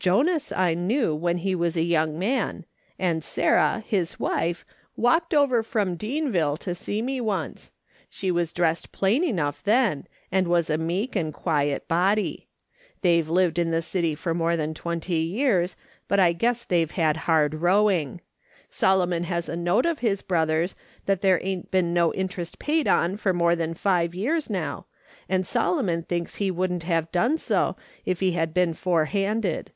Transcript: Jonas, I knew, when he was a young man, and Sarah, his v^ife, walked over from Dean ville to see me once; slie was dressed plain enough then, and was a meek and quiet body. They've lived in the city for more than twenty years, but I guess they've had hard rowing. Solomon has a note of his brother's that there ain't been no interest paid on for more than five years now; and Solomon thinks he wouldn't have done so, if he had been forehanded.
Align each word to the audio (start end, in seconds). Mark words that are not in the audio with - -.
Jonas, 0.00 0.52
I 0.52 0.74
knew, 0.74 1.12
when 1.12 1.38
he 1.38 1.56
was 1.56 1.76
a 1.76 1.82
young 1.82 2.20
man, 2.20 2.64
and 3.00 3.20
Sarah, 3.22 3.82
his 3.84 4.14
v^ife, 4.14 4.62
walked 4.94 5.34
over 5.34 5.60
from 5.60 5.96
Dean 5.96 6.30
ville 6.30 6.56
to 6.58 6.72
see 6.72 7.02
me 7.02 7.20
once; 7.20 7.72
slie 8.08 8.30
was 8.30 8.52
dressed 8.52 8.92
plain 8.92 9.24
enough 9.24 9.60
then, 9.64 10.06
and 10.30 10.46
was 10.46 10.70
a 10.70 10.78
meek 10.78 11.16
and 11.16 11.34
quiet 11.34 11.88
body. 11.88 12.46
They've 13.00 13.28
lived 13.28 13.58
in 13.58 13.72
the 13.72 13.82
city 13.82 14.14
for 14.14 14.32
more 14.34 14.56
than 14.56 14.72
twenty 14.72 15.16
years, 15.16 15.74
but 16.06 16.20
I 16.20 16.32
guess 16.32 16.62
they've 16.64 16.92
had 16.92 17.16
hard 17.26 17.54
rowing. 17.56 18.20
Solomon 18.70 19.24
has 19.24 19.48
a 19.48 19.56
note 19.56 19.84
of 19.84 19.98
his 19.98 20.22
brother's 20.22 20.76
that 21.06 21.22
there 21.22 21.40
ain't 21.44 21.72
been 21.72 21.92
no 21.92 22.14
interest 22.14 22.60
paid 22.60 22.86
on 22.86 23.16
for 23.16 23.32
more 23.32 23.56
than 23.56 23.74
five 23.74 24.14
years 24.14 24.48
now; 24.48 24.86
and 25.28 25.44
Solomon 25.44 26.04
thinks 26.04 26.36
he 26.36 26.52
wouldn't 26.52 26.84
have 26.84 27.10
done 27.10 27.36
so, 27.36 27.74
if 28.06 28.20
he 28.20 28.30
had 28.30 28.54
been 28.54 28.74
forehanded. 28.74 29.72